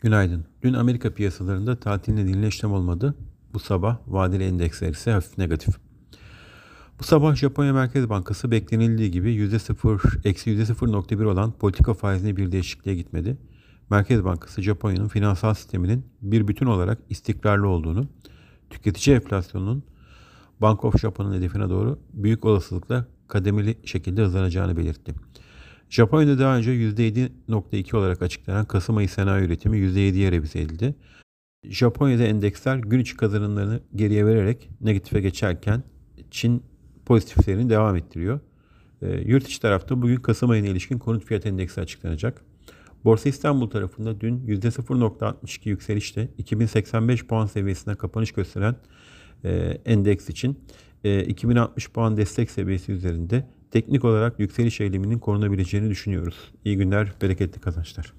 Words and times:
Günaydın. 0.00 0.44
Dün 0.62 0.74
Amerika 0.74 1.14
piyasalarında 1.14 1.76
tatil 1.76 2.12
nedeniyle 2.12 2.48
işlem 2.48 2.72
olmadı. 2.72 3.14
Bu 3.54 3.58
sabah 3.58 3.98
vadeli 4.06 4.44
endeksler 4.44 4.88
ise 4.88 5.10
hafif 5.10 5.38
negatif. 5.38 5.74
Bu 6.98 7.04
sabah 7.04 7.34
Japonya 7.34 7.72
Merkez 7.72 8.08
Bankası 8.08 8.50
beklenildiği 8.50 9.10
gibi 9.10 9.34
%0, 9.34 10.28
eksi 10.28 10.50
%0.1 10.50 11.24
olan 11.24 11.52
politika 11.52 11.94
faizine 11.94 12.36
bir 12.36 12.52
değişikliğe 12.52 12.96
gitmedi. 12.96 13.36
Merkez 13.90 14.24
Bankası 14.24 14.62
Japonya'nın 14.62 15.08
finansal 15.08 15.54
sisteminin 15.54 16.04
bir 16.22 16.48
bütün 16.48 16.66
olarak 16.66 16.98
istikrarlı 17.10 17.68
olduğunu, 17.68 18.06
tüketici 18.70 19.16
enflasyonunun 19.16 19.82
Bank 20.60 20.84
of 20.84 21.00
Japan'ın 21.00 21.34
hedefine 21.34 21.68
doğru 21.68 21.98
büyük 22.12 22.44
olasılıkla 22.44 23.06
kademeli 23.28 23.78
şekilde 23.84 24.22
hızlanacağını 24.22 24.76
belirtti. 24.76 25.14
Japonya'da 25.90 26.38
daha 26.38 26.56
önce 26.56 26.70
%7.2 26.70 27.96
olarak 27.96 28.22
açıklanan 28.22 28.64
Kasım 28.64 28.96
ayı 28.96 29.08
sanayi 29.08 29.44
üretimi 29.44 29.78
%7'ye 29.78 30.32
revize 30.32 30.60
edildi. 30.60 30.94
Japonya'da 31.64 32.22
endeksler 32.22 32.76
gün 32.76 32.98
içi 32.98 33.16
kazanımlarını 33.16 33.80
geriye 33.94 34.26
vererek 34.26 34.70
negatife 34.80 35.20
geçerken 35.20 35.82
Çin 36.30 36.62
pozitif 37.06 37.44
seyrini 37.44 37.70
devam 37.70 37.96
ettiriyor. 37.96 38.40
E, 39.02 39.20
yurt 39.20 39.46
içi 39.46 39.60
tarafta 39.60 40.02
bugün 40.02 40.16
Kasım 40.16 40.50
ayına 40.50 40.66
ilişkin 40.66 40.98
konut 40.98 41.24
fiyat 41.24 41.46
endeksi 41.46 41.80
açıklanacak. 41.80 42.44
Borsa 43.04 43.28
İstanbul 43.28 43.70
tarafında 43.70 44.20
dün 44.20 44.46
%0.62 44.46 45.68
yükselişte 45.68 46.28
2085 46.38 47.26
puan 47.26 47.46
seviyesine 47.46 47.94
kapanış 47.94 48.32
gösteren 48.32 48.76
e, 49.44 49.80
endeks 49.84 50.28
için 50.28 50.58
e, 51.04 51.24
2060 51.24 51.90
puan 51.90 52.16
destek 52.16 52.50
seviyesi 52.50 52.92
üzerinde 52.92 53.46
teknik 53.70 54.04
olarak 54.04 54.40
yükseliş 54.40 54.80
eyleminin 54.80 55.18
korunabileceğini 55.18 55.90
düşünüyoruz. 55.90 56.52
İyi 56.64 56.76
günler, 56.76 57.12
bereketli 57.22 57.60
kazançlar. 57.60 58.12